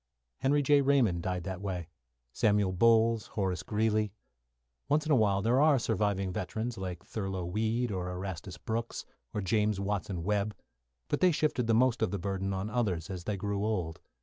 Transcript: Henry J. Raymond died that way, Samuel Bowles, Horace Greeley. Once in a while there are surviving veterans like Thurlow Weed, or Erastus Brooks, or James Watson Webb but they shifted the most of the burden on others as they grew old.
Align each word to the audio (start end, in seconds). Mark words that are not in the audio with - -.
Henry 0.39 0.63
J. 0.63 0.81
Raymond 0.81 1.21
died 1.21 1.43
that 1.43 1.61
way, 1.61 1.87
Samuel 2.33 2.71
Bowles, 2.73 3.27
Horace 3.27 3.61
Greeley. 3.61 4.11
Once 4.89 5.05
in 5.05 5.11
a 5.11 5.15
while 5.15 5.43
there 5.43 5.61
are 5.61 5.77
surviving 5.77 6.33
veterans 6.33 6.75
like 6.75 7.05
Thurlow 7.05 7.45
Weed, 7.45 7.91
or 7.91 8.09
Erastus 8.09 8.57
Brooks, 8.57 9.05
or 9.31 9.41
James 9.41 9.79
Watson 9.79 10.23
Webb 10.23 10.55
but 11.07 11.19
they 11.19 11.31
shifted 11.31 11.67
the 11.67 11.75
most 11.75 12.01
of 12.01 12.09
the 12.09 12.17
burden 12.17 12.51
on 12.51 12.67
others 12.67 13.11
as 13.11 13.25
they 13.25 13.37
grew 13.37 13.63
old. 13.63 14.01